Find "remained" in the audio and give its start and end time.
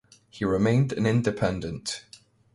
0.45-0.93